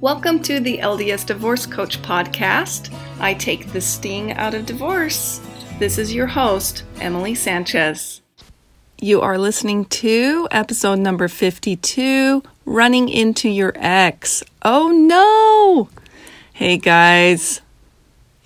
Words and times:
Welcome 0.00 0.40
to 0.44 0.60
the 0.60 0.78
LDS 0.78 1.26
Divorce 1.26 1.66
Coach 1.66 2.00
podcast. 2.00 2.90
I 3.20 3.34
take 3.34 3.70
the 3.70 3.82
sting 3.82 4.32
out 4.32 4.54
of 4.54 4.64
divorce. 4.64 5.42
This 5.78 5.98
is 5.98 6.14
your 6.14 6.26
host, 6.26 6.84
Emily 7.02 7.34
Sanchez. 7.34 8.22
You 8.98 9.20
are 9.20 9.36
listening 9.36 9.84
to 9.84 10.48
episode 10.50 11.00
number 11.00 11.28
52 11.28 12.42
Running 12.64 13.10
into 13.10 13.50
Your 13.50 13.74
Ex. 13.76 14.42
Oh 14.62 14.88
no! 14.88 15.90
Hey 16.54 16.78
guys, 16.78 17.60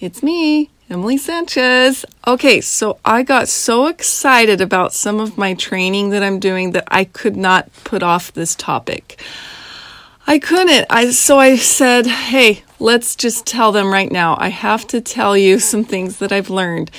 it's 0.00 0.24
me, 0.24 0.70
Emily 0.90 1.18
Sanchez. 1.18 2.04
Okay, 2.26 2.60
so 2.60 2.98
I 3.04 3.22
got 3.22 3.46
so 3.46 3.86
excited 3.86 4.60
about 4.60 4.92
some 4.92 5.20
of 5.20 5.38
my 5.38 5.54
training 5.54 6.10
that 6.10 6.24
I'm 6.24 6.40
doing 6.40 6.72
that 6.72 6.88
I 6.88 7.04
could 7.04 7.36
not 7.36 7.72
put 7.84 8.02
off 8.02 8.32
this 8.32 8.56
topic. 8.56 9.22
I 10.26 10.38
couldn't. 10.38 10.86
I 10.88 11.10
so 11.10 11.38
I 11.38 11.56
said, 11.56 12.06
"Hey, 12.06 12.62
let's 12.78 13.14
just 13.14 13.46
tell 13.46 13.72
them 13.72 13.92
right 13.92 14.10
now. 14.10 14.36
I 14.38 14.48
have 14.48 14.86
to 14.88 15.00
tell 15.00 15.36
you 15.36 15.58
some 15.58 15.84
things 15.84 16.18
that 16.18 16.32
I've 16.32 16.50
learned. 16.50 16.90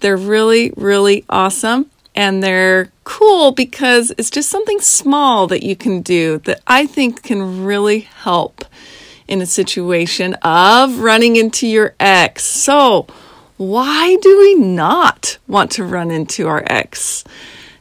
They're 0.00 0.16
really 0.16 0.72
really 0.76 1.24
awesome 1.30 1.90
and 2.14 2.42
they're 2.42 2.90
cool 3.04 3.52
because 3.52 4.12
it's 4.18 4.30
just 4.30 4.50
something 4.50 4.80
small 4.80 5.46
that 5.46 5.62
you 5.62 5.76
can 5.76 6.02
do 6.02 6.38
that 6.38 6.60
I 6.66 6.84
think 6.84 7.22
can 7.22 7.64
really 7.64 8.00
help 8.00 8.64
in 9.28 9.40
a 9.40 9.46
situation 9.46 10.34
of 10.42 10.98
running 10.98 11.36
into 11.36 11.66
your 11.66 11.94
ex. 12.00 12.44
So, 12.44 13.06
why 13.56 14.16
do 14.20 14.38
we 14.40 14.54
not 14.56 15.38
want 15.46 15.70
to 15.72 15.84
run 15.84 16.10
into 16.10 16.48
our 16.48 16.64
ex? 16.66 17.24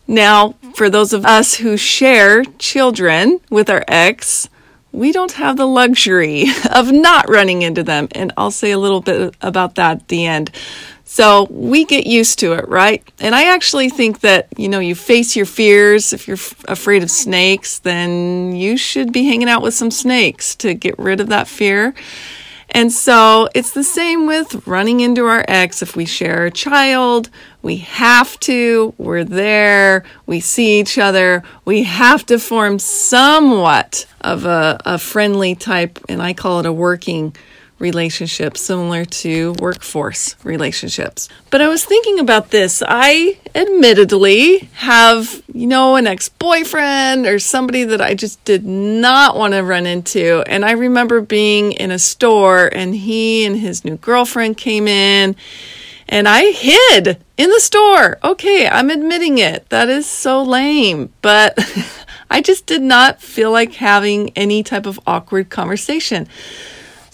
Now, 0.08 0.55
for 0.75 0.89
those 0.89 1.13
of 1.13 1.25
us 1.25 1.55
who 1.55 1.75
share 1.75 2.44
children 2.59 3.39
with 3.49 3.69
our 3.69 3.83
ex, 3.88 4.49
we 4.97 5.11
don't 5.11 5.33
have 5.33 5.57
the 5.57 5.67
luxury 5.67 6.45
of 6.73 6.91
not 6.91 7.29
running 7.29 7.61
into 7.61 7.83
them. 7.83 8.07
And 8.13 8.33
I'll 8.35 8.51
say 8.51 8.71
a 8.71 8.79
little 8.79 9.01
bit 9.01 9.35
about 9.41 9.75
that 9.75 9.97
at 9.97 10.08
the 10.08 10.25
end. 10.25 10.52
So 11.05 11.47
we 11.49 11.85
get 11.85 12.05
used 12.05 12.39
to 12.39 12.53
it, 12.53 12.67
right? 12.67 13.02
And 13.19 13.33
I 13.33 13.53
actually 13.53 13.89
think 13.89 14.19
that, 14.22 14.47
you 14.57 14.67
know, 14.67 14.80
you 14.80 14.94
face 14.94 15.38
your 15.38 15.45
fears. 15.45 16.11
If 16.11 16.27
you're 16.27 16.35
f- 16.35 16.66
afraid 16.67 17.02
of 17.02 17.09
snakes, 17.09 17.80
then 17.80 18.53
you 18.53 18.75
should 18.75 19.13
be 19.13 19.25
hanging 19.25 19.47
out 19.47 19.61
with 19.61 19.73
some 19.73 19.89
snakes 19.89 20.53
to 20.55 20.73
get 20.73 21.00
rid 21.00 21.22
of 21.22 21.29
that 21.29 21.47
fear. 21.47 21.94
And 22.69 22.91
so 22.91 23.49
it's 23.55 23.71
the 23.71 23.83
same 23.83 24.27
with 24.27 24.67
running 24.67 24.99
into 24.99 25.25
our 25.25 25.43
ex. 25.47 25.81
If 25.81 25.95
we 25.95 26.05
share 26.05 26.45
a 26.45 26.51
child, 26.51 27.29
we 27.61 27.77
have 27.77 28.39
to, 28.41 28.93
we're 28.97 29.23
there, 29.23 30.03
we 30.25 30.39
see 30.39 30.79
each 30.79 30.97
other, 30.97 31.43
we 31.65 31.83
have 31.83 32.25
to 32.27 32.39
form 32.39 32.79
somewhat 32.79 34.05
of 34.21 34.45
a, 34.45 34.79
a 34.85 34.97
friendly 34.97 35.55
type, 35.55 35.99
and 36.09 36.21
I 36.21 36.33
call 36.33 36.59
it 36.59 36.65
a 36.65 36.73
working 36.73 37.35
relationships 37.80 38.61
similar 38.61 39.06
to 39.06 39.53
workforce 39.53 40.36
relationships. 40.44 41.30
But 41.50 41.61
I 41.61 41.67
was 41.67 41.86
thinking 41.86 42.19
about 42.19 42.50
this. 42.52 42.81
I 42.86 43.38
admittedly 43.53 44.69
have, 44.73 45.44
you 45.53 45.67
know, 45.67 45.95
an 45.95 46.08
ex 46.08 46.30
boyfriend 46.30 47.28
or 47.28 47.39
somebody 47.39 47.84
that 47.84 48.02
I 48.02 48.14
just 48.14 48.44
did 48.45 48.66
not 48.66 49.38
want 49.38 49.53
to 49.53 49.64
run 49.64 49.86
into. 49.86 50.44
And 50.47 50.66
I 50.66 50.72
remember 50.72 51.22
being 51.22 51.72
in 51.73 51.92
a 51.92 52.00
store 52.00 52.69
and 52.73 52.95
he 52.95 53.45
and 53.45 53.58
his 53.58 53.86
new 53.86 53.97
girlfriend 53.97 54.58
came 54.58 54.88
in 54.88 55.36
and 56.09 56.28
I 56.28 56.52
hid 56.52 57.17
in 57.38 57.50
the 57.50 57.59
store. 57.59 58.17
Okay, 58.23 58.67
I'm 58.67 58.89
admitting 58.89 59.38
it. 59.38 59.69
That 59.69 59.89
is 59.89 60.06
so 60.06 60.41
lame. 60.41 61.14
But 61.22 61.58
I 62.30 62.41
just 62.41 62.66
did 62.66 62.81
not 62.81 63.22
feel 63.22 63.52
like 63.52 63.73
having 63.73 64.31
any 64.31 64.64
type 64.64 64.86
of 64.86 65.00
awkward 65.06 65.50
conversation. 65.50 66.28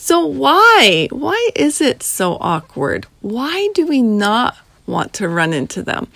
So, 0.04 0.26
why? 0.26 1.08
Why 1.12 1.50
is 1.56 1.80
it 1.80 2.04
so 2.04 2.38
awkward? 2.42 3.08
Why 3.22 3.70
do 3.74 3.88
we 3.88 4.02
not 4.02 4.58
want 4.86 5.14
to 5.14 5.30
run 5.30 5.54
into 5.54 5.82
them? 5.82 6.10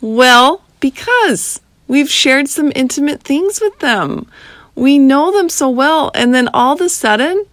Well, 0.00 0.62
because 0.78 1.60
we've 1.88 2.08
shared 2.08 2.48
some 2.48 2.70
intimate 2.76 3.24
things 3.24 3.60
with 3.60 3.76
them. 3.80 4.30
We 4.76 5.00
know 5.00 5.32
them 5.32 5.48
so 5.48 5.68
well, 5.68 6.12
and 6.14 6.32
then 6.32 6.48
all 6.54 6.74
of 6.74 6.80
a 6.80 6.88
sudden, 6.88 7.46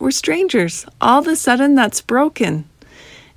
we're 0.00 0.10
strangers. 0.10 0.84
All 1.00 1.20
of 1.20 1.28
a 1.28 1.36
sudden, 1.36 1.76
that's 1.76 2.00
broken. 2.00 2.68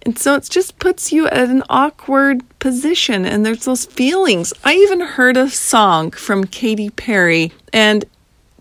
And 0.01 0.17
so 0.17 0.33
it 0.33 0.49
just 0.49 0.79
puts 0.79 1.11
you 1.11 1.27
at 1.27 1.47
an 1.47 1.61
awkward 1.69 2.41
position, 2.57 3.23
and 3.23 3.45
there's 3.45 3.65
those 3.65 3.85
feelings. 3.85 4.51
I 4.63 4.73
even 4.73 5.01
heard 5.01 5.37
a 5.37 5.47
song 5.47 6.09
from 6.09 6.45
Katy 6.47 6.89
Perry, 6.89 7.51
and 7.71 8.03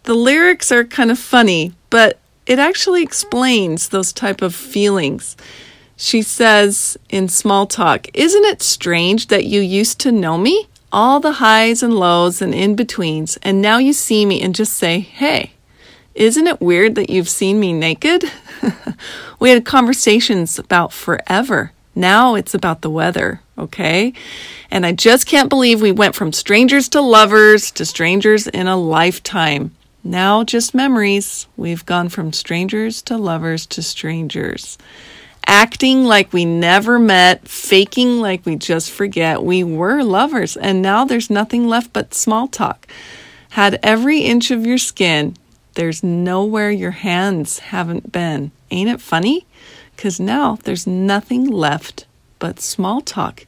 the 0.02 0.12
lyrics 0.12 0.70
are 0.70 0.84
kind 0.84 1.10
of 1.10 1.18
funny, 1.18 1.72
but 1.88 2.20
it 2.46 2.58
actually 2.58 3.02
explains 3.02 3.88
those 3.88 4.12
type 4.12 4.42
of 4.42 4.54
feelings. 4.54 5.36
She 5.96 6.22
says 6.22 6.96
in 7.08 7.28
small 7.28 7.66
talk, 7.66 8.06
Isn't 8.14 8.44
it 8.44 8.62
strange 8.62 9.28
that 9.28 9.44
you 9.44 9.60
used 9.60 9.98
to 10.00 10.12
know 10.12 10.38
me? 10.38 10.68
All 10.92 11.20
the 11.20 11.32
highs 11.32 11.82
and 11.82 11.94
lows 11.94 12.40
and 12.40 12.54
in 12.54 12.76
betweens, 12.76 13.36
and 13.42 13.60
now 13.60 13.78
you 13.78 13.92
see 13.92 14.24
me 14.24 14.40
and 14.40 14.54
just 14.54 14.74
say, 14.74 15.00
Hey, 15.00 15.52
isn't 16.14 16.46
it 16.46 16.60
weird 16.60 16.94
that 16.94 17.10
you've 17.10 17.28
seen 17.28 17.58
me 17.60 17.72
naked? 17.72 18.24
we 19.40 19.50
had 19.50 19.64
conversations 19.64 20.58
about 20.58 20.92
forever. 20.92 21.72
Now 21.94 22.34
it's 22.34 22.54
about 22.54 22.82
the 22.82 22.90
weather, 22.90 23.40
okay? 23.58 24.12
And 24.70 24.84
I 24.84 24.92
just 24.92 25.26
can't 25.26 25.48
believe 25.48 25.80
we 25.80 25.92
went 25.92 26.14
from 26.14 26.32
strangers 26.32 26.88
to 26.90 27.00
lovers 27.00 27.70
to 27.72 27.84
strangers 27.84 28.46
in 28.46 28.66
a 28.66 28.76
lifetime. 28.76 29.74
Now, 30.06 30.44
just 30.44 30.72
memories. 30.72 31.48
We've 31.56 31.84
gone 31.84 32.10
from 32.10 32.32
strangers 32.32 33.02
to 33.02 33.16
lovers 33.16 33.66
to 33.66 33.82
strangers. 33.82 34.78
Acting 35.44 36.04
like 36.04 36.32
we 36.32 36.44
never 36.44 37.00
met, 37.00 37.48
faking 37.48 38.20
like 38.20 38.46
we 38.46 38.54
just 38.54 38.92
forget 38.92 39.42
we 39.42 39.64
were 39.64 40.04
lovers, 40.04 40.56
and 40.56 40.80
now 40.80 41.04
there's 41.04 41.28
nothing 41.28 41.66
left 41.66 41.92
but 41.92 42.14
small 42.14 42.46
talk. 42.46 42.86
Had 43.50 43.80
every 43.82 44.20
inch 44.20 44.52
of 44.52 44.64
your 44.64 44.78
skin, 44.78 45.36
there's 45.74 46.04
nowhere 46.04 46.70
your 46.70 46.92
hands 46.92 47.58
haven't 47.58 48.12
been. 48.12 48.52
Ain't 48.70 48.90
it 48.90 49.00
funny? 49.00 49.44
Because 49.96 50.20
now 50.20 50.56
there's 50.62 50.86
nothing 50.86 51.48
left 51.48 52.06
but 52.38 52.60
small 52.60 53.00
talk. 53.00 53.44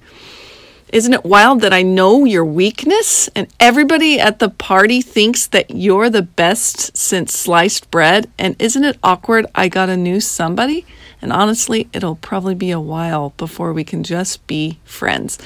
Isn't 0.90 1.12
it 1.12 1.24
wild 1.24 1.60
that 1.60 1.72
I 1.74 1.82
know 1.82 2.24
your 2.24 2.46
weakness 2.46 3.28
and 3.34 3.46
everybody 3.60 4.18
at 4.18 4.38
the 4.38 4.48
party 4.48 5.02
thinks 5.02 5.46
that 5.48 5.70
you're 5.70 6.08
the 6.08 6.22
best 6.22 6.96
since 6.96 7.34
sliced 7.34 7.90
bread? 7.90 8.30
And 8.38 8.56
isn't 8.58 8.84
it 8.84 8.98
awkward 9.02 9.44
I 9.54 9.68
got 9.68 9.90
a 9.90 9.98
new 9.98 10.18
somebody? 10.18 10.86
And 11.20 11.30
honestly, 11.30 11.90
it'll 11.92 12.16
probably 12.16 12.54
be 12.54 12.70
a 12.70 12.80
while 12.80 13.34
before 13.36 13.74
we 13.74 13.84
can 13.84 14.02
just 14.02 14.46
be 14.46 14.78
friends. 14.84 15.38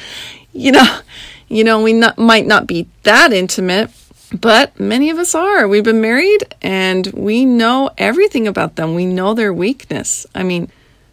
You 0.53 0.73
know, 0.73 1.01
you 1.49 1.65
know, 1.65 1.83
we 1.83 1.93
not, 1.93 2.19
might 2.19 2.47
not 2.47 2.69
be 2.69 2.87
that 3.03 3.33
intimate, 3.33 3.91
but 4.33 4.79
many 4.79 5.11
of 5.11 5.19
us 5.19 5.35
are. 5.35 5.67
We've 5.67 5.83
been 5.83 6.01
married 6.01 6.55
and 6.63 7.09
we 7.09 7.45
know 7.45 7.91
everything 7.99 8.47
about 8.47 8.77
them. 8.77 8.95
We 8.95 9.07
know 9.07 9.35
their 9.35 9.53
weakness. 9.53 10.25
I 10.37 10.45
mean, 10.45 10.71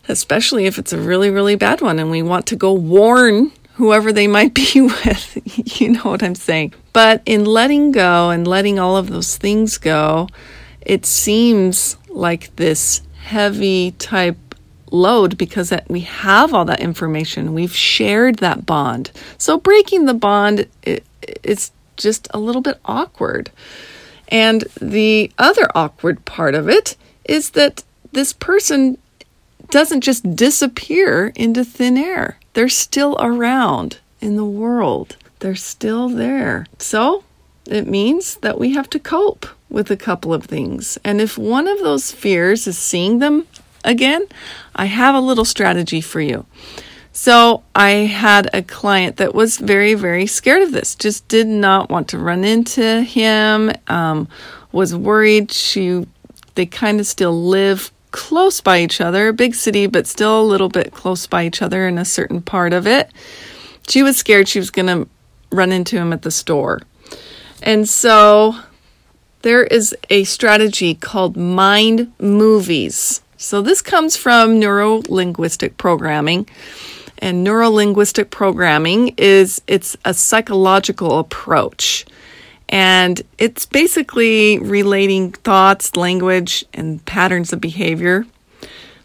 especially 0.08 0.68
if 0.68 0.78
it's 0.78 0.94
a 0.94 1.02
really, 1.02 1.32
really 1.32 1.56
bad 1.56 1.82
one 1.82 1.98
and 1.98 2.12
we 2.12 2.22
want 2.22 2.46
to 2.48 2.56
go 2.56 2.74
warn 2.74 3.54
whoever 3.80 4.12
they 4.12 4.28
might 4.28 4.54
be 4.74 4.82
with. 4.82 5.82
you 5.82 5.90
know 5.90 6.04
what 6.04 6.22
I'm 6.22 6.36
saying? 6.36 6.74
But 6.94 7.24
in 7.26 7.46
letting 7.46 7.92
go 7.92 8.30
and 8.30 8.46
letting 8.46 8.78
all 8.78 8.98
of 8.98 9.10
those 9.10 9.38
things 9.38 9.78
go, 9.78 10.28
it 10.82 11.06
seems 11.06 11.98
like 12.10 12.56
this 12.58 13.02
heavy 13.24 13.92
type 13.92 14.38
load 14.92 15.38
because 15.38 15.70
that 15.70 15.88
we 15.90 16.02
have 16.02 16.54
all 16.54 16.66
that 16.66 16.82
information. 16.82 17.54
We've 17.54 17.76
shared 17.76 18.40
that 18.40 18.66
bond. 18.66 19.12
So 19.38 19.58
breaking 19.58 20.06
the 20.06 20.14
bond 20.14 20.68
it, 20.84 21.06
it's 21.22 21.72
just 21.96 22.28
a 22.34 22.40
little 22.40 22.62
bit 22.62 22.80
awkward. 22.84 23.50
And 24.28 24.62
the 24.82 25.32
other 25.38 25.70
awkward 25.74 26.26
part 26.26 26.54
of 26.54 26.68
it 26.68 26.98
is 27.26 27.52
that 27.52 27.84
this 28.12 28.34
person 28.34 28.98
doesn't 29.70 30.02
just 30.02 30.36
disappear 30.36 31.32
into 31.36 31.64
thin 31.64 31.98
air. 31.98 32.39
They're 32.54 32.70
still 32.70 33.16
around 33.20 34.00
in 34.22 34.36
the 34.36 34.46
world. 34.46 35.18
They're 35.40 35.56
still 35.56 36.10
there. 36.10 36.66
So 36.78 37.24
it 37.66 37.88
means 37.88 38.36
that 38.38 38.60
we 38.60 38.74
have 38.74 38.90
to 38.92 39.00
cope 39.00 39.46
with 39.70 39.92
a 39.92 39.98
couple 39.98 40.34
of 40.34 40.46
things. 40.46 40.98
And 41.04 41.22
if 41.22 41.38
one 41.38 41.68
of 41.68 41.80
those 41.80 42.12
fears 42.12 42.68
is 42.68 42.78
seeing 42.78 43.20
them 43.20 43.48
again, 43.84 44.28
I 44.76 44.86
have 44.86 45.16
a 45.16 45.20
little 45.20 45.46
strategy 45.46 46.02
for 46.02 46.22
you. 46.22 46.46
So 47.12 47.64
I 47.76 47.90
had 47.90 48.50
a 48.54 48.62
client 48.62 49.18
that 49.18 49.36
was 49.36 49.58
very, 49.58 49.94
very 49.94 50.26
scared 50.26 50.64
of 50.64 50.72
this, 50.72 50.96
just 50.96 51.28
did 51.28 51.48
not 51.48 51.90
want 51.90 52.08
to 52.10 52.18
run 52.18 52.44
into 52.44 53.02
him, 53.02 53.72
um, 53.88 54.28
was 54.72 54.96
worried 54.96 55.52
she 55.52 56.06
they 56.56 56.66
kind 56.66 57.00
of 57.00 57.08
still 57.08 57.48
live 57.48 57.92
close 58.12 58.62
by 58.62 58.82
each 58.82 59.02
other, 59.02 59.32
big 59.32 59.56
city, 59.56 59.88
but 59.88 60.08
still 60.08 60.42
a 60.42 60.44
little 60.44 60.70
bit 60.70 60.94
close 60.94 61.28
by 61.28 61.46
each 61.46 61.62
other 61.62 61.88
in 61.88 61.98
a 61.98 62.06
certain 62.06 62.42
part 62.42 62.74
of 62.74 62.88
it. 62.88 63.12
She 63.88 64.04
was 64.04 64.18
scared 64.18 64.48
she 64.48 64.60
was 64.60 64.72
going 64.72 64.88
to 64.88 65.08
run 65.52 65.72
into 65.72 65.98
him 65.98 66.14
at 66.14 66.22
the 66.22 66.32
store. 66.32 66.82
And 67.62 67.88
so 67.88 68.56
there 69.42 69.64
is 69.64 69.96
a 70.10 70.24
strategy 70.26 70.96
called 70.96 71.38
mind 71.38 72.12
movies. 72.20 73.22
So 73.38 73.62
this 73.62 73.82
comes 73.82 74.18
from 74.18 74.60
neuro 74.60 75.02
linguistic 75.08 75.78
programming. 75.78 76.48
And 77.20 77.44
neuro 77.44 77.70
linguistic 77.70 78.32
programming 78.32 79.14
is 79.18 79.62
it's 79.68 79.98
a 80.06 80.14
psychological 80.14 81.20
approach. 81.20 82.06
And 82.70 83.22
it's 83.38 83.66
basically 83.66 84.60
relating 84.60 85.32
thoughts, 85.32 85.96
language, 85.96 86.64
and 86.74 87.04
patterns 87.06 87.52
of 87.52 87.60
behavior 87.60 88.26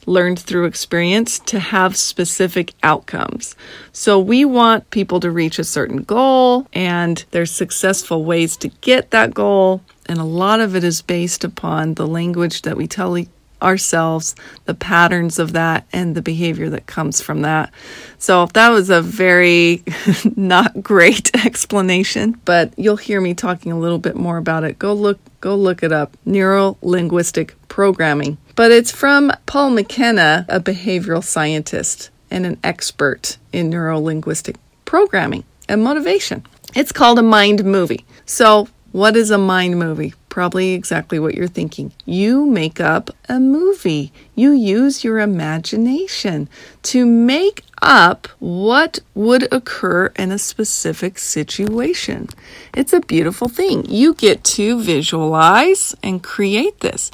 learned 0.06 0.38
through 0.38 0.66
experience 0.66 1.38
to 1.38 1.58
have 1.58 1.96
specific 1.96 2.74
outcomes. 2.82 3.56
So 3.92 4.18
we 4.18 4.44
want 4.44 4.90
people 4.90 5.18
to 5.20 5.30
reach 5.30 5.58
a 5.58 5.64
certain 5.64 6.02
goal, 6.02 6.66
and 6.72 7.24
there's 7.30 7.50
successful 7.50 8.24
ways 8.24 8.56
to 8.58 8.68
get 8.68 9.10
that 9.10 9.32
goal. 9.32 9.80
And 10.06 10.18
a 10.18 10.24
lot 10.24 10.60
of 10.60 10.76
it 10.76 10.84
is 10.84 11.00
based 11.00 11.44
upon 11.44 11.94
the 11.94 12.06
language 12.06 12.62
that 12.62 12.76
we 12.76 12.86
tell 12.86 13.16
ourselves, 13.64 14.36
the 14.66 14.74
patterns 14.74 15.38
of 15.38 15.52
that, 15.54 15.86
and 15.92 16.14
the 16.14 16.22
behavior 16.22 16.70
that 16.70 16.86
comes 16.86 17.20
from 17.20 17.42
that. 17.42 17.72
So 18.18 18.46
that 18.54 18.68
was 18.68 18.90
a 18.90 19.02
very 19.02 19.82
not 20.36 20.82
great 20.82 21.30
explanation, 21.44 22.40
but 22.44 22.72
you'll 22.78 22.96
hear 22.96 23.20
me 23.20 23.34
talking 23.34 23.72
a 23.72 23.78
little 23.78 23.98
bit 23.98 24.14
more 24.14 24.36
about 24.36 24.64
it. 24.64 24.78
Go 24.78 24.92
look, 24.92 25.18
go 25.40 25.56
look 25.56 25.82
it 25.82 25.92
up. 25.92 26.16
Neuro 26.24 26.76
linguistic 26.82 27.56
programming. 27.68 28.38
But 28.54 28.70
it's 28.70 28.92
from 28.92 29.32
Paul 29.46 29.70
McKenna, 29.70 30.46
a 30.48 30.60
behavioral 30.60 31.24
scientist 31.24 32.10
and 32.30 32.46
an 32.46 32.58
expert 32.62 33.38
in 33.52 33.70
neuro 33.70 33.98
linguistic 33.98 34.56
programming 34.84 35.44
and 35.68 35.82
motivation. 35.82 36.44
It's 36.74 36.92
called 36.92 37.18
a 37.18 37.22
mind 37.22 37.64
movie. 37.64 38.04
So, 38.26 38.68
what 38.92 39.16
is 39.16 39.30
a 39.30 39.38
mind 39.38 39.78
movie? 39.78 40.14
Probably 40.34 40.72
exactly 40.72 41.20
what 41.20 41.36
you're 41.36 41.46
thinking. 41.46 41.92
You 42.04 42.44
make 42.44 42.80
up 42.80 43.08
a 43.28 43.38
movie. 43.38 44.12
You 44.34 44.50
use 44.50 45.04
your 45.04 45.20
imagination 45.20 46.48
to 46.90 47.06
make 47.06 47.62
up 47.80 48.26
what 48.40 48.98
would 49.14 49.46
occur 49.52 50.06
in 50.16 50.32
a 50.32 50.38
specific 50.40 51.20
situation. 51.20 52.30
It's 52.74 52.92
a 52.92 52.98
beautiful 52.98 53.48
thing. 53.48 53.84
You 53.84 54.12
get 54.12 54.42
to 54.58 54.82
visualize 54.82 55.94
and 56.02 56.20
create 56.20 56.80
this. 56.80 57.12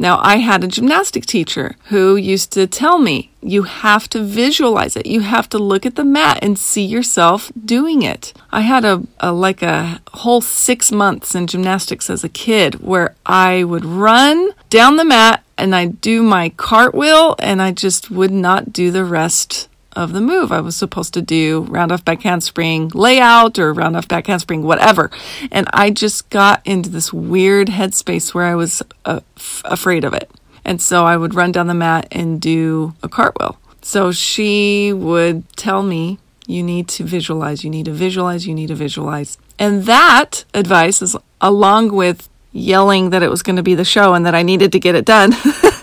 Now, 0.00 0.18
I 0.22 0.38
had 0.38 0.64
a 0.64 0.66
gymnastic 0.66 1.26
teacher 1.26 1.76
who 1.88 2.16
used 2.16 2.52
to 2.52 2.66
tell 2.66 2.98
me, 2.98 3.32
you 3.42 3.64
have 3.64 4.08
to 4.10 4.22
visualize 4.22 4.96
it. 4.96 5.04
You 5.04 5.20
have 5.20 5.46
to 5.50 5.58
look 5.58 5.84
at 5.84 5.96
the 5.96 6.06
mat 6.06 6.38
and 6.40 6.58
see 6.58 6.82
yourself 6.82 7.52
doing 7.62 8.00
it. 8.00 8.32
I 8.50 8.62
had 8.62 8.86
a, 8.86 9.02
a, 9.18 9.30
like 9.30 9.60
a 9.60 10.00
whole 10.14 10.40
six 10.40 10.90
months 10.90 11.34
in 11.34 11.46
gymnastics 11.46 12.08
as 12.08 12.24
a 12.24 12.30
kid 12.30 12.76
where 12.76 13.14
I 13.26 13.62
would 13.62 13.84
run 13.84 14.52
down 14.70 14.96
the 14.96 15.04
mat 15.04 15.44
and 15.58 15.76
I'd 15.76 16.00
do 16.00 16.22
my 16.22 16.48
cartwheel 16.48 17.36
and 17.38 17.60
I 17.60 17.70
just 17.70 18.10
would 18.10 18.32
not 18.32 18.72
do 18.72 18.90
the 18.90 19.04
rest 19.04 19.68
of 20.00 20.12
the 20.12 20.20
move. 20.20 20.50
I 20.50 20.60
was 20.60 20.76
supposed 20.76 21.14
to 21.14 21.22
do 21.22 21.62
round 21.68 21.92
off 21.92 22.04
back 22.04 22.22
handspring 22.22 22.88
layout 22.94 23.58
or 23.58 23.72
round 23.72 23.96
off 23.96 24.08
back 24.08 24.26
handspring, 24.26 24.62
whatever. 24.62 25.10
And 25.52 25.68
I 25.72 25.90
just 25.90 26.30
got 26.30 26.66
into 26.66 26.88
this 26.90 27.12
weird 27.12 27.68
headspace 27.68 28.32
where 28.32 28.46
I 28.46 28.54
was 28.54 28.82
uh, 29.04 29.20
f- 29.36 29.62
afraid 29.64 30.04
of 30.04 30.14
it. 30.14 30.30
And 30.64 30.80
so 30.80 31.04
I 31.04 31.16
would 31.16 31.34
run 31.34 31.52
down 31.52 31.66
the 31.66 31.74
mat 31.74 32.08
and 32.10 32.40
do 32.40 32.94
a 33.02 33.08
cartwheel. 33.08 33.58
So 33.82 34.12
she 34.12 34.92
would 34.92 35.48
tell 35.56 35.82
me, 35.82 36.18
you 36.46 36.62
need 36.62 36.88
to 36.88 37.04
visualize, 37.04 37.62
you 37.62 37.70
need 37.70 37.84
to 37.84 37.92
visualize, 37.92 38.46
you 38.46 38.54
need 38.54 38.68
to 38.68 38.74
visualize. 38.74 39.38
And 39.58 39.84
that 39.84 40.44
advice 40.52 41.00
is 41.00 41.16
along 41.40 41.92
with 41.92 42.28
yelling 42.52 43.10
that 43.10 43.22
it 43.22 43.30
was 43.30 43.42
going 43.42 43.56
to 43.56 43.62
be 43.62 43.74
the 43.74 43.84
show 43.84 44.14
and 44.14 44.26
that 44.26 44.34
I 44.34 44.42
needed 44.42 44.72
to 44.72 44.80
get 44.80 44.94
it 44.94 45.04
done. 45.04 45.32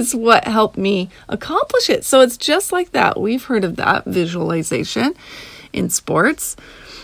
is 0.00 0.14
what 0.14 0.44
helped 0.44 0.76
me 0.76 1.10
accomplish 1.28 1.88
it. 1.90 2.04
So 2.04 2.20
it's 2.20 2.36
just 2.36 2.72
like 2.72 2.92
that. 2.92 3.20
We've 3.20 3.44
heard 3.44 3.64
of 3.64 3.76
that 3.76 4.04
visualization 4.06 5.14
in 5.72 5.90
sports. 5.90 6.56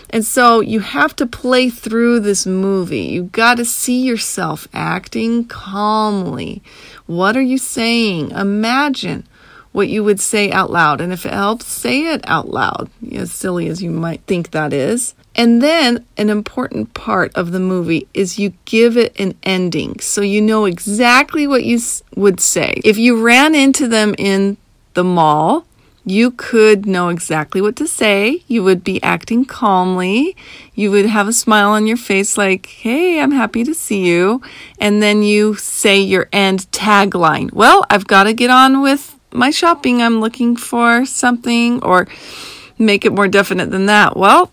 And 0.09 0.25
so 0.25 0.61
you 0.61 0.79
have 0.79 1.15
to 1.17 1.25
play 1.25 1.69
through 1.69 2.21
this 2.21 2.45
movie. 2.45 3.01
You've 3.01 3.31
got 3.31 3.57
to 3.57 3.65
see 3.65 4.03
yourself 4.03 4.67
acting 4.73 5.45
calmly. 5.45 6.61
What 7.05 7.35
are 7.35 7.41
you 7.41 7.57
saying? 7.57 8.31
Imagine 8.31 9.27
what 9.73 9.89
you 9.89 10.03
would 10.03 10.19
say 10.19 10.49
out 10.51 10.71
loud. 10.71 11.01
And 11.01 11.11
if 11.11 11.25
it 11.25 11.33
helps, 11.33 11.65
say 11.65 12.13
it 12.13 12.21
out 12.27 12.49
loud, 12.49 12.89
as 13.11 13.31
silly 13.31 13.67
as 13.67 13.83
you 13.83 13.91
might 13.91 14.21
think 14.21 14.51
that 14.51 14.73
is. 14.73 15.13
And 15.37 15.61
then 15.61 16.03
an 16.17 16.29
important 16.29 16.95
part 16.95 17.31
of 17.35 17.51
the 17.51 17.59
movie 17.59 18.07
is 18.13 18.39
you 18.39 18.53
give 18.65 18.97
it 18.97 19.17
an 19.19 19.35
ending. 19.43 19.99
So 19.99 20.21
you 20.21 20.41
know 20.41 20.65
exactly 20.65 21.45
what 21.45 21.63
you 21.63 21.79
would 22.15 22.39
say. 22.39 22.81
If 22.83 22.97
you 22.97 23.23
ran 23.23 23.53
into 23.53 23.87
them 23.87 24.15
in 24.17 24.57
the 24.95 25.03
mall, 25.03 25.65
you 26.03 26.31
could 26.31 26.85
know 26.85 27.09
exactly 27.09 27.61
what 27.61 27.75
to 27.75 27.85
say. 27.85 28.41
You 28.47 28.63
would 28.63 28.83
be 28.83 29.03
acting 29.03 29.43
calmly. 29.45 30.35
You 30.73 30.89
would 30.89 31.05
have 31.05 31.27
a 31.27 31.33
smile 31.33 31.69
on 31.69 31.85
your 31.85 31.97
face, 31.97 32.37
like, 32.37 32.65
hey, 32.65 33.19
I'm 33.19 33.31
happy 33.31 33.63
to 33.65 33.73
see 33.73 34.05
you. 34.05 34.41
And 34.79 35.03
then 35.03 35.21
you 35.21 35.55
say 35.55 35.99
your 35.99 36.29
end 36.31 36.71
tagline. 36.71 37.51
Well, 37.51 37.83
I've 37.89 38.07
got 38.07 38.23
to 38.23 38.33
get 38.33 38.49
on 38.49 38.81
with 38.81 39.19
my 39.31 39.51
shopping. 39.51 40.01
I'm 40.01 40.21
looking 40.21 40.55
for 40.55 41.05
something, 41.05 41.83
or 41.83 42.07
make 42.79 43.03
it 43.03 43.11
more 43.11 43.27
definite 43.27 43.69
than 43.69 43.87
that. 43.87 44.15
Well, 44.15 44.49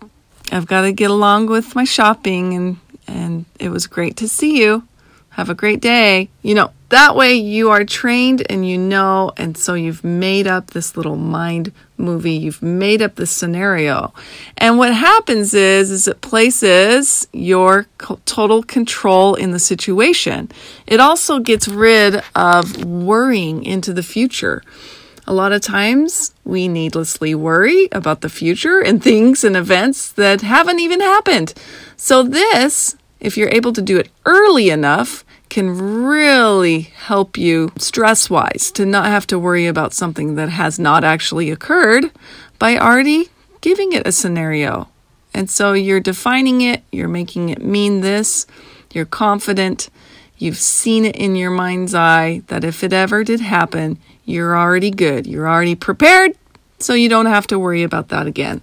I've 0.52 0.66
got 0.66 0.82
to 0.82 0.92
get 0.92 1.10
along 1.10 1.46
with 1.46 1.74
my 1.74 1.84
shopping 1.84 2.54
and 2.54 2.76
and 3.06 3.44
it 3.60 3.68
was 3.68 3.86
great 3.86 4.16
to 4.18 4.28
see 4.28 4.60
you. 4.60 4.86
Have 5.30 5.50
a 5.50 5.54
great 5.54 5.80
day. 5.80 6.30
You 6.42 6.54
know, 6.54 6.70
that 6.90 7.16
way 7.16 7.34
you 7.34 7.70
are 7.70 7.84
trained 7.84 8.46
and 8.48 8.66
you 8.66 8.78
know 8.78 9.32
and 9.36 9.58
so 9.58 9.74
you've 9.74 10.04
made 10.04 10.46
up 10.46 10.70
this 10.70 10.96
little 10.96 11.16
mind 11.16 11.72
movie. 11.96 12.34
You've 12.34 12.62
made 12.62 13.02
up 13.02 13.16
this 13.16 13.30
scenario. 13.30 14.14
And 14.56 14.78
what 14.78 14.94
happens 14.94 15.52
is 15.54 15.90
is 15.90 16.06
it 16.08 16.20
places 16.20 17.26
your 17.32 17.86
total 18.24 18.62
control 18.62 19.34
in 19.34 19.50
the 19.50 19.58
situation. 19.58 20.50
It 20.86 21.00
also 21.00 21.40
gets 21.40 21.66
rid 21.68 22.22
of 22.34 22.84
worrying 22.84 23.64
into 23.64 23.92
the 23.92 24.02
future. 24.02 24.62
A 25.26 25.32
lot 25.32 25.52
of 25.52 25.62
times 25.62 26.34
we 26.44 26.68
needlessly 26.68 27.34
worry 27.34 27.88
about 27.92 28.20
the 28.20 28.28
future 28.28 28.80
and 28.80 29.02
things 29.02 29.42
and 29.42 29.56
events 29.56 30.12
that 30.12 30.42
haven't 30.42 30.80
even 30.80 31.00
happened. 31.00 31.54
So, 31.96 32.22
this, 32.22 32.96
if 33.20 33.36
you're 33.36 33.48
able 33.48 33.72
to 33.72 33.80
do 33.80 33.96
it 33.96 34.10
early 34.26 34.68
enough, 34.68 35.24
can 35.48 36.04
really 36.04 36.80
help 36.80 37.38
you 37.38 37.72
stress 37.78 38.28
wise 38.28 38.70
to 38.72 38.84
not 38.84 39.06
have 39.06 39.26
to 39.28 39.38
worry 39.38 39.66
about 39.66 39.94
something 39.94 40.34
that 40.34 40.50
has 40.50 40.78
not 40.78 41.04
actually 41.04 41.50
occurred 41.50 42.10
by 42.58 42.76
already 42.76 43.30
giving 43.62 43.92
it 43.92 44.06
a 44.06 44.12
scenario. 44.12 44.88
And 45.32 45.48
so 45.48 45.72
you're 45.72 46.00
defining 46.00 46.60
it, 46.60 46.82
you're 46.92 47.08
making 47.08 47.48
it 47.48 47.62
mean 47.62 48.02
this, 48.02 48.46
you're 48.92 49.06
confident, 49.06 49.88
you've 50.36 50.58
seen 50.58 51.04
it 51.04 51.16
in 51.16 51.34
your 51.34 51.50
mind's 51.50 51.94
eye 51.94 52.42
that 52.48 52.64
if 52.64 52.84
it 52.84 52.92
ever 52.92 53.24
did 53.24 53.40
happen, 53.40 53.98
you're 54.24 54.56
already 54.56 54.90
good. 54.90 55.26
You're 55.26 55.48
already 55.48 55.74
prepared, 55.74 56.32
so 56.78 56.94
you 56.94 57.08
don't 57.08 57.26
have 57.26 57.46
to 57.48 57.58
worry 57.58 57.82
about 57.82 58.08
that 58.08 58.26
again. 58.26 58.60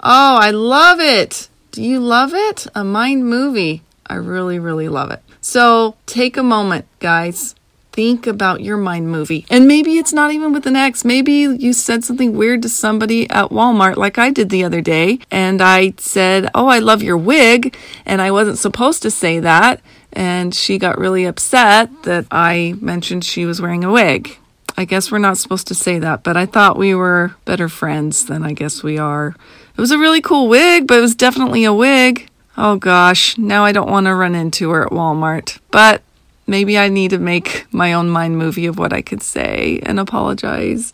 Oh, 0.00 0.36
I 0.36 0.50
love 0.50 1.00
it. 1.00 1.48
Do 1.72 1.82
you 1.82 2.00
love 2.00 2.32
it? 2.34 2.66
A 2.74 2.84
mind 2.84 3.26
movie. 3.26 3.82
I 4.06 4.14
really, 4.14 4.58
really 4.58 4.88
love 4.88 5.10
it. 5.10 5.22
So 5.40 5.96
take 6.06 6.36
a 6.36 6.42
moment, 6.42 6.86
guys. 7.00 7.54
Think 7.92 8.26
about 8.26 8.60
your 8.60 8.76
mind 8.76 9.10
movie. 9.10 9.44
And 9.50 9.66
maybe 9.66 9.98
it's 9.98 10.12
not 10.12 10.30
even 10.30 10.52
with 10.52 10.66
an 10.66 10.76
ex. 10.76 11.04
Maybe 11.04 11.32
you 11.32 11.72
said 11.72 12.04
something 12.04 12.36
weird 12.36 12.62
to 12.62 12.68
somebody 12.68 13.28
at 13.28 13.50
Walmart, 13.50 13.96
like 13.96 14.18
I 14.18 14.30
did 14.30 14.50
the 14.50 14.62
other 14.62 14.80
day. 14.80 15.18
And 15.32 15.60
I 15.60 15.94
said, 15.96 16.48
Oh, 16.54 16.68
I 16.68 16.78
love 16.78 17.02
your 17.02 17.16
wig. 17.16 17.76
And 18.06 18.22
I 18.22 18.30
wasn't 18.30 18.58
supposed 18.58 19.02
to 19.02 19.10
say 19.10 19.40
that. 19.40 19.80
And 20.12 20.54
she 20.54 20.78
got 20.78 20.98
really 20.98 21.24
upset 21.24 21.90
that 22.04 22.26
I 22.30 22.76
mentioned 22.80 23.24
she 23.24 23.44
was 23.44 23.60
wearing 23.60 23.82
a 23.82 23.90
wig. 23.90 24.38
I 24.78 24.84
guess 24.84 25.10
we're 25.10 25.18
not 25.18 25.38
supposed 25.38 25.66
to 25.66 25.74
say 25.74 25.98
that, 25.98 26.22
but 26.22 26.36
I 26.36 26.46
thought 26.46 26.78
we 26.78 26.94
were 26.94 27.34
better 27.44 27.68
friends 27.68 28.26
than 28.26 28.44
I 28.44 28.52
guess 28.52 28.80
we 28.80 28.96
are. 28.96 29.34
It 29.76 29.80
was 29.80 29.90
a 29.90 29.98
really 29.98 30.20
cool 30.20 30.46
wig, 30.46 30.86
but 30.86 30.98
it 30.98 31.00
was 31.00 31.16
definitely 31.16 31.64
a 31.64 31.74
wig. 31.74 32.30
Oh 32.56 32.76
gosh, 32.76 33.36
now 33.36 33.64
I 33.64 33.72
don't 33.72 33.90
want 33.90 34.06
to 34.06 34.14
run 34.14 34.36
into 34.36 34.70
her 34.70 34.86
at 34.86 34.92
Walmart. 34.92 35.58
But 35.72 36.02
maybe 36.46 36.78
I 36.78 36.86
need 36.90 37.10
to 37.10 37.18
make 37.18 37.66
my 37.72 37.92
own 37.92 38.08
mind 38.08 38.38
movie 38.38 38.66
of 38.66 38.78
what 38.78 38.92
I 38.92 39.02
could 39.02 39.20
say 39.20 39.80
and 39.82 39.98
apologize 39.98 40.92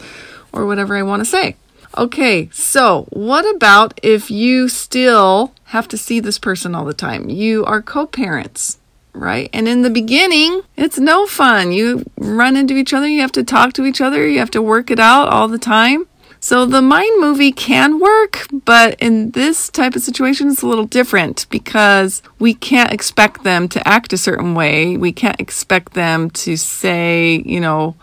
or 0.50 0.64
whatever 0.64 0.96
I 0.96 1.02
want 1.02 1.20
to 1.20 1.26
say. 1.26 1.56
Okay, 1.98 2.48
so 2.54 3.04
what 3.10 3.44
about 3.54 4.00
if 4.02 4.30
you 4.30 4.70
still 4.70 5.52
have 5.64 5.88
to 5.88 5.98
see 5.98 6.20
this 6.20 6.38
person 6.38 6.74
all 6.74 6.86
the 6.86 6.94
time? 6.94 7.28
You 7.28 7.66
are 7.66 7.82
co 7.82 8.06
parents 8.06 8.78
right? 9.14 9.48
And 9.52 9.66
in 9.68 9.82
the 9.82 9.90
beginning, 9.90 10.62
it's 10.76 10.98
no 10.98 11.26
fun. 11.26 11.72
You 11.72 12.04
run 12.18 12.56
into 12.56 12.74
each 12.74 12.92
other, 12.92 13.08
you 13.08 13.20
have 13.20 13.32
to 13.32 13.44
talk 13.44 13.72
to 13.74 13.84
each 13.84 14.00
other, 14.00 14.26
you 14.26 14.38
have 14.40 14.50
to 14.50 14.62
work 14.62 14.90
it 14.90 15.00
out 15.00 15.28
all 15.28 15.48
the 15.48 15.58
time. 15.58 16.06
So 16.40 16.66
the 16.66 16.82
mind 16.82 17.22
movie 17.22 17.52
can 17.52 17.98
work, 17.98 18.46
but 18.66 19.00
in 19.00 19.30
this 19.30 19.70
type 19.70 19.96
of 19.96 20.02
situation, 20.02 20.50
it's 20.50 20.60
a 20.60 20.66
little 20.66 20.84
different 20.84 21.46
because 21.48 22.22
we 22.38 22.52
can't 22.52 22.92
expect 22.92 23.44
them 23.44 23.66
to 23.70 23.88
act 23.88 24.12
a 24.12 24.18
certain 24.18 24.54
way. 24.54 24.98
We 24.98 25.10
can't 25.10 25.40
expect 25.40 25.94
them 25.94 26.28
to 26.30 26.58
say, 26.58 27.42
you 27.46 27.60
know, 27.60 27.96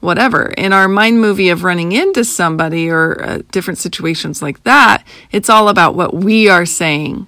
whatever. 0.00 0.48
In 0.48 0.74
our 0.74 0.86
mind 0.86 1.22
movie 1.22 1.48
of 1.48 1.64
running 1.64 1.92
into 1.92 2.24
somebody 2.24 2.90
or 2.90 3.22
uh, 3.22 3.38
different 3.52 3.78
situations 3.78 4.42
like 4.42 4.62
that, 4.64 5.02
it's 5.32 5.48
all 5.48 5.70
about 5.70 5.94
what 5.94 6.14
we 6.14 6.46
are 6.46 6.66
saying. 6.66 7.26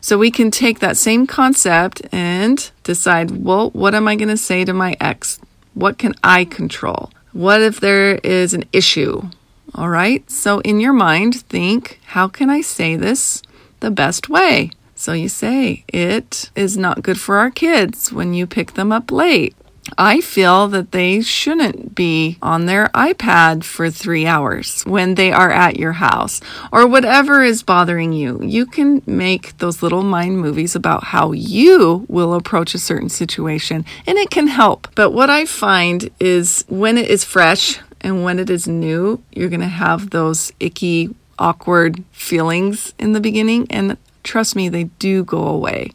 So 0.00 0.18
we 0.18 0.30
can 0.30 0.50
take 0.50 0.80
that 0.80 0.96
same 0.96 1.26
concept 1.26 2.02
and 2.12 2.70
decide, 2.84 3.44
well, 3.44 3.70
what 3.70 3.94
am 3.94 4.08
I 4.08 4.16
going 4.16 4.28
to 4.28 4.36
say 4.36 4.64
to 4.64 4.72
my 4.72 4.96
ex? 5.00 5.38
What 5.74 5.98
can 5.98 6.14
I 6.22 6.44
control? 6.44 7.10
What 7.32 7.62
if 7.62 7.80
there 7.80 8.16
is 8.16 8.54
an 8.54 8.64
issue? 8.72 9.22
All 9.74 9.88
right. 9.88 10.28
So 10.30 10.60
in 10.60 10.80
your 10.80 10.92
mind, 10.92 11.42
think, 11.42 12.00
how 12.06 12.28
can 12.28 12.50
I 12.50 12.60
say 12.60 12.96
this 12.96 13.42
the 13.80 13.90
best 13.90 14.28
way? 14.28 14.70
So 14.94 15.12
you 15.12 15.28
say, 15.28 15.84
it 15.88 16.50
is 16.54 16.76
not 16.76 17.02
good 17.02 17.18
for 17.18 17.38
our 17.38 17.50
kids 17.50 18.12
when 18.12 18.34
you 18.34 18.46
pick 18.46 18.74
them 18.74 18.92
up 18.92 19.10
late. 19.10 19.54
I 19.98 20.20
feel 20.20 20.68
that 20.68 20.92
they 20.92 21.20
shouldn't 21.20 21.94
be 21.94 22.38
on 22.42 22.66
their 22.66 22.88
iPad 22.88 23.64
for 23.64 23.90
three 23.90 24.26
hours 24.26 24.82
when 24.86 25.14
they 25.14 25.32
are 25.32 25.50
at 25.50 25.78
your 25.78 25.92
house 25.92 26.40
or 26.72 26.86
whatever 26.86 27.42
is 27.42 27.62
bothering 27.62 28.12
you. 28.12 28.40
You 28.42 28.66
can 28.66 29.02
make 29.06 29.58
those 29.58 29.82
little 29.82 30.02
mind 30.02 30.38
movies 30.38 30.74
about 30.74 31.04
how 31.04 31.32
you 31.32 32.06
will 32.08 32.34
approach 32.34 32.74
a 32.74 32.78
certain 32.78 33.08
situation 33.08 33.84
and 34.06 34.18
it 34.18 34.30
can 34.30 34.46
help. 34.46 34.88
But 34.94 35.10
what 35.10 35.30
I 35.30 35.44
find 35.44 36.10
is 36.20 36.64
when 36.68 36.98
it 36.98 37.08
is 37.08 37.24
fresh, 37.24 37.80
and 38.00 38.24
when 38.24 38.38
it 38.38 38.48
is 38.48 38.66
new, 38.66 39.22
you're 39.32 39.48
going 39.48 39.60
to 39.60 39.66
have 39.66 40.10
those 40.10 40.52
icky, 40.58 41.14
awkward 41.38 42.02
feelings 42.12 42.94
in 42.98 43.12
the 43.12 43.20
beginning. 43.20 43.66
And 43.70 43.96
trust 44.22 44.56
me, 44.56 44.68
they 44.68 44.84
do 44.84 45.24
go 45.24 45.46
away. 45.46 45.90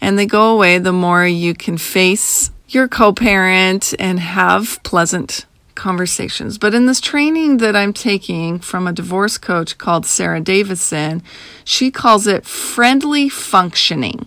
And 0.00 0.18
they 0.18 0.26
go 0.26 0.54
away 0.54 0.78
the 0.78 0.92
more 0.92 1.26
you 1.26 1.54
can 1.54 1.78
face 1.78 2.50
your 2.74 2.88
co 2.88 3.12
parent 3.12 3.94
and 3.98 4.20
have 4.20 4.82
pleasant 4.82 5.46
conversations. 5.74 6.58
But 6.58 6.74
in 6.74 6.86
this 6.86 7.00
training 7.00 7.58
that 7.58 7.74
I'm 7.74 7.92
taking 7.92 8.58
from 8.58 8.86
a 8.86 8.92
divorce 8.92 9.38
coach 9.38 9.78
called 9.78 10.06
Sara 10.06 10.40
Davison, 10.40 11.22
she 11.64 11.90
calls 11.90 12.26
it 12.26 12.44
friendly 12.44 13.28
functioning. 13.28 14.26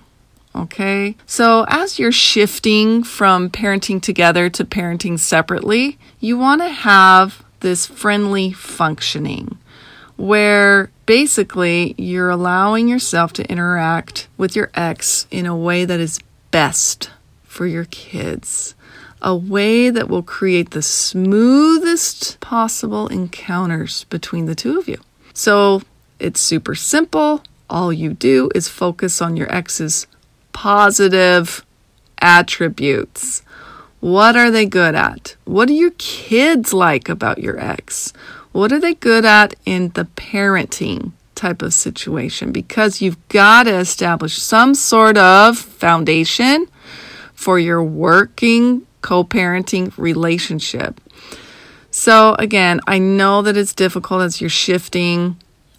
Okay. 0.56 1.16
So 1.26 1.66
as 1.68 2.00
you're 2.00 2.12
shifting 2.12 3.04
from 3.04 3.50
parenting 3.50 4.02
together 4.02 4.50
to 4.50 4.66
parenting 4.66 5.20
separately, 5.20 6.00
you 6.20 6.38
want 6.38 6.62
to 6.62 6.70
have 6.70 7.44
this 7.60 7.86
friendly 7.86 8.52
functioning 8.52 9.58
where 10.16 10.90
basically 11.06 11.94
you're 11.98 12.32
allowing 12.32 12.88
yourself 12.88 13.34
to 13.34 13.50
interact 13.52 14.28
with 14.36 14.56
your 14.56 14.72
ex 14.74 15.28
in 15.30 15.46
a 15.46 15.56
way 15.56 15.86
that 15.86 16.00
is 16.00 16.20
best 16.50 17.12
for 17.48 17.66
your 17.66 17.86
kids, 17.86 18.76
a 19.22 19.36
way 19.36 19.90
that 19.90 20.10
will 20.10 20.22
create 20.22 20.72
the 20.72 20.82
smoothest 20.82 22.40
possible 22.40 23.08
encounters 23.08 24.04
between 24.06 24.46
the 24.46 24.56
two 24.56 24.78
of 24.78 24.88
you. 24.88 24.98
So 25.34 25.82
it's 26.20 26.40
super 26.40 26.76
simple. 26.76 27.42
All 27.70 27.92
you 27.92 28.14
do 28.14 28.50
is 28.54 28.68
focus 28.68 29.22
on 29.22 29.36
your 29.36 29.52
ex's 29.52 30.08
positive 30.54 31.66
attributes. 32.22 33.42
What 34.00 34.36
are 34.36 34.52
they 34.52 34.66
good 34.66 34.96
at? 34.96 35.36
What 35.46 35.68
do 35.68 35.74
your 35.74 35.92
kids 35.98 36.74
like 36.74 37.10
about 37.10 37.40
your 37.40 37.60
ex? 37.60 38.14
What 38.52 38.72
are 38.72 38.80
they 38.80 38.94
good 38.94 39.26
at 39.26 39.56
in 39.66 39.90
the 39.90 40.06
parenting 40.06 41.12
type 41.36 41.62
of 41.62 41.74
situation? 41.74 42.52
Because 42.52 43.02
you've 43.02 43.28
got 43.30 43.64
to 43.64 43.76
establish 43.76 44.38
some 44.38 44.76
sort 44.76 45.18
of 45.18 45.58
foundation 45.58 46.68
for 47.48 47.58
your 47.58 47.82
working 47.82 48.86
co 49.00 49.24
parenting 49.24 49.98
relationship. 49.98 51.00
So, 51.92 52.36
again, 52.38 52.82
I 52.86 53.00
know 53.00 53.42
that 53.42 53.56
it's 53.56 53.74
difficult 53.74 54.22
as 54.24 54.42
you're 54.42 54.50
shifting 54.50 55.38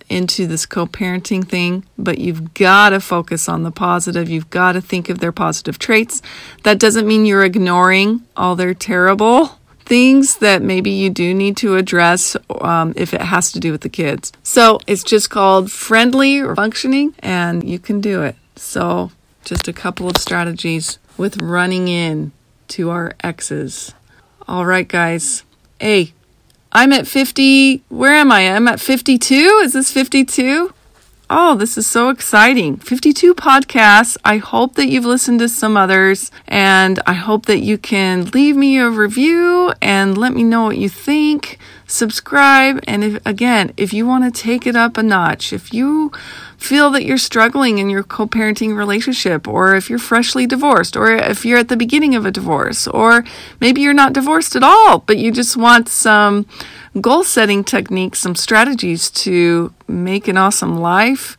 into 0.09 0.47
this 0.47 0.65
co 0.65 0.87
parenting 0.87 1.47
thing, 1.47 1.85
but 1.99 2.17
you've 2.17 2.55
got 2.55 2.89
to 2.89 3.01
focus 3.01 3.51
on 3.51 3.65
the 3.65 3.71
positive. 3.71 4.31
You've 4.31 4.49
got 4.49 4.73
to 4.73 4.81
think 4.81 5.11
of 5.11 5.19
their 5.19 5.31
positive 5.31 5.79
traits. 5.79 6.23
That 6.63 6.79
doesn't 6.79 7.07
mean 7.07 7.27
you're 7.27 7.45
ignoring 7.45 8.23
all 8.35 8.57
their 8.57 8.73
terrible 8.73 9.59
things 9.81 10.39
that 10.39 10.63
maybe 10.63 10.91
you 10.91 11.11
do 11.11 11.35
need 11.35 11.59
to 11.59 11.77
address 11.77 12.35
um, 12.63 12.95
if 12.97 13.13
it 13.13 13.21
has 13.21 13.53
to 13.53 13.61
do 13.61 13.73
with 13.73 13.83
the 13.83 13.91
kids. 13.91 14.33
So 14.43 14.81
it's 14.87 15.05
just 15.05 15.29
called 15.29 15.71
friendly 15.71 16.41
or 16.41 16.57
functioning, 16.57 17.15
and 17.19 17.69
you 17.69 17.79
can 17.79 18.01
do 18.01 18.23
it. 18.23 18.37
So, 18.57 19.11
just 19.45 19.69
a 19.69 19.75
couple 19.75 20.09
of 20.09 20.17
strategies 20.17 20.99
with 21.19 21.43
running 21.43 21.89
in 21.89 22.33
to 22.69 22.91
our 22.91 23.13
exes. 23.23 23.93
All 24.47 24.65
right, 24.65 24.89
guys. 24.89 25.43
Hey, 25.79 26.15
I'm 26.73 26.93
at 26.93 27.07
50. 27.07 27.83
Where 27.89 28.13
am 28.13 28.33
I? 28.33 28.51
I'm 28.51 28.69
at 28.69 28.81
52. 28.81 29.35
Is 29.63 29.75
this 29.75 29.93
52? 29.93 30.73
Oh, 31.31 31.57
this 31.57 31.77
is 31.77 31.87
so 31.87 32.09
exciting. 32.09 32.77
52 32.77 33.35
podcasts. 33.35 34.17
I 34.25 34.39
hope 34.39 34.77
that 34.77 34.89
you've 34.89 35.05
listened 35.05 35.41
to 35.41 35.49
some 35.49 35.77
others 35.77 36.31
and 36.47 37.01
I 37.07 37.13
hope 37.13 37.45
that 37.47 37.59
you 37.59 37.77
can 37.77 38.27
leave 38.31 38.57
me 38.57 38.79
a 38.79 38.89
review 38.89 39.75
and 39.83 40.17
let 40.17 40.33
me 40.33 40.43
know 40.43 40.63
what 40.63 40.79
you 40.79 40.89
think. 40.89 41.59
Subscribe. 41.90 42.80
And 42.87 43.02
if, 43.02 43.26
again, 43.26 43.73
if 43.78 43.95
you 43.95 44.07
want 44.07 44.23
to 44.23 44.42
take 44.42 44.66
it 44.66 44.76
up 44.76 44.99
a 44.99 45.02
notch, 45.02 45.54
if 45.54 45.73
you 45.73 46.12
feel 46.59 46.90
that 46.90 47.07
you're 47.07 47.16
struggling 47.16 47.78
in 47.78 47.88
your 47.88 48.02
co 48.02 48.26
parenting 48.26 48.76
relationship, 48.76 49.49
or 49.49 49.75
if 49.75 49.88
you're 49.88 49.99
freshly 49.99 50.47
divorced, 50.47 50.99
or 50.99 51.11
if 51.11 51.47
you're 51.47 51.57
at 51.57 51.68
the 51.68 51.78
beginning 51.78 52.14
of 52.14 52.26
a 52.26 52.30
divorce, 52.30 52.87
or 52.87 53.25
maybe 53.59 53.80
you're 53.80 53.95
not 53.95 54.12
divorced 54.12 54.54
at 54.54 54.62
all, 54.62 54.99
but 54.99 55.16
you 55.16 55.33
just 55.33 55.57
want 55.57 55.88
some 55.88 56.45
goal 57.00 57.25
setting 57.25 57.64
techniques, 57.64 58.18
some 58.18 58.35
strategies 58.35 59.09
to 59.11 59.73
make 59.88 60.28
an 60.28 60.37
awesome 60.37 60.76
life, 60.76 61.38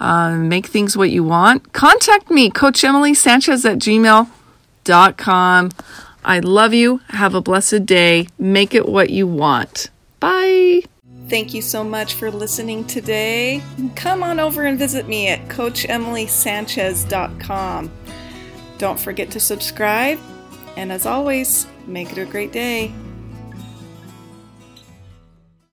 uh, 0.00 0.34
make 0.34 0.66
things 0.66 0.96
what 0.96 1.10
you 1.10 1.22
want, 1.22 1.74
contact 1.74 2.30
me, 2.30 2.48
Coach 2.48 2.82
Emily 2.82 3.12
Sanchez 3.12 3.66
at 3.66 3.76
gmail.com. 3.78 5.70
I 6.24 6.40
love 6.40 6.74
you. 6.74 7.00
Have 7.08 7.34
a 7.34 7.40
blessed 7.40 7.86
day. 7.86 8.28
Make 8.38 8.74
it 8.74 8.86
what 8.88 9.10
you 9.10 9.26
want. 9.26 9.90
Bye. 10.20 10.82
Thank 11.28 11.54
you 11.54 11.62
so 11.62 11.82
much 11.84 12.14
for 12.14 12.30
listening 12.30 12.86
today. 12.86 13.62
Come 13.94 14.22
on 14.22 14.40
over 14.40 14.64
and 14.64 14.78
visit 14.78 15.06
me 15.06 15.28
at 15.28 15.46
CoachEmilySanchez.com. 15.48 17.90
Don't 18.78 18.98
forget 18.98 19.30
to 19.30 19.40
subscribe, 19.40 20.18
and 20.76 20.90
as 20.90 21.06
always, 21.06 21.66
make 21.86 22.10
it 22.10 22.18
a 22.18 22.24
great 22.24 22.50
day. 22.50 22.92